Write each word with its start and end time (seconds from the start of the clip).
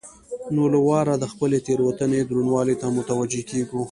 نو 0.55 0.63
له 0.73 0.79
واره 0.87 1.15
د 1.17 1.25
خپلې 1.33 1.57
تېروتنې 1.65 2.19
درونوالي 2.29 2.75
ته 2.81 2.87
متوجه 2.97 3.41
کېږو. 3.51 3.81